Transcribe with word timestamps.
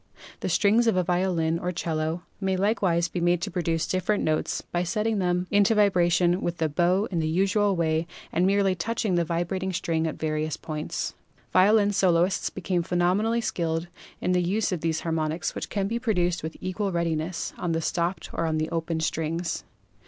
The 0.39 0.49
strings 0.49 0.87
of 0.87 0.97
a 0.97 1.03
violin 1.03 1.59
or 1.59 1.71
'cello 1.71 2.23
may 2.39 2.57
likewise 2.57 3.07
be 3.07 3.21
made 3.21 3.39
to 3.43 3.51
produce 3.51 3.85
different 3.85 4.23
notes 4.23 4.61
by 4.71 4.81
setting 4.81 5.19
them 5.19 5.45
into 5.51 5.75
vibration 5.75 6.41
with 6.41 6.57
the 6.57 6.67
bow 6.69 7.07
in 7.11 7.19
the 7.19 7.27
usual 7.27 7.75
way 7.75 8.07
and 8.31 8.47
merely 8.47 8.71
SOUND 8.71 8.77
129 8.97 8.97
touching 8.97 9.13
the 9.13 9.23
vibrating 9.25 9.71
string 9.71 10.07
at 10.07 10.15
various 10.17 10.57
points. 10.57 11.13
Violin 11.53 11.91
soloists 11.93 12.49
become 12.49 12.81
phenomenally 12.81 13.41
skilled 13.41 13.89
in 14.21 14.31
the 14.31 14.41
use 14.41 14.71
of 14.71 14.81
these 14.81 15.01
harmonics, 15.01 15.53
which 15.53 15.69
can 15.69 15.87
be 15.87 15.99
produced 15.99 16.41
with 16.41 16.57
equal 16.59 16.91
readiness 16.91 17.53
on 17.59 17.73
the 17.73 17.79
stopped 17.79 18.31
or 18.33 18.47
on 18.47 18.57
the 18.57 18.69
open 18.71 18.99
strings. 19.01 19.65